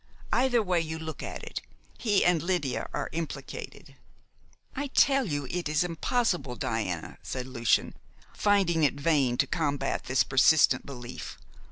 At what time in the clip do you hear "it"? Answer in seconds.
1.43-1.61, 5.51-5.69, 8.83-8.95